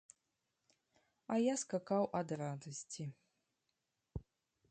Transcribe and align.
А 1.33 1.37
я 1.51 1.55
скакаў 1.65 2.03
ад 2.19 2.29
радасці. 2.43 3.03